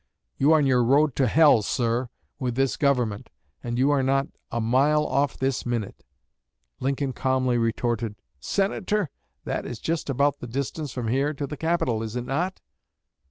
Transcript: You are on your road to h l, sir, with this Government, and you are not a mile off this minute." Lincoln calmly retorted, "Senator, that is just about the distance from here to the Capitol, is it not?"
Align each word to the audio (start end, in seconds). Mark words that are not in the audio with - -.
You 0.39 0.51
are 0.53 0.57
on 0.57 0.65
your 0.65 0.83
road 0.83 1.15
to 1.17 1.25
h 1.27 1.37
l, 1.37 1.61
sir, 1.61 2.09
with 2.39 2.55
this 2.55 2.75
Government, 2.75 3.29
and 3.63 3.77
you 3.77 3.91
are 3.91 4.01
not 4.01 4.29
a 4.51 4.59
mile 4.59 5.05
off 5.05 5.37
this 5.37 5.63
minute." 5.63 6.03
Lincoln 6.79 7.13
calmly 7.13 7.59
retorted, 7.59 8.15
"Senator, 8.39 9.11
that 9.45 9.63
is 9.67 9.77
just 9.77 10.09
about 10.09 10.39
the 10.39 10.47
distance 10.47 10.91
from 10.91 11.07
here 11.07 11.35
to 11.35 11.45
the 11.45 11.55
Capitol, 11.55 12.01
is 12.01 12.15
it 12.15 12.25
not?" 12.25 12.61